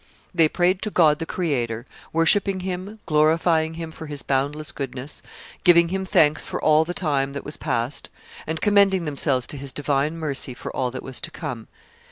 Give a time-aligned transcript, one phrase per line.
[0.33, 5.21] They prayed to God the Creator, worshipping Him, glorifying Him for his boundless goodness,
[5.63, 8.09] giving Him thanks for all the time that was past,
[8.47, 11.67] and commending themselves to His divine mercy for all that was to come.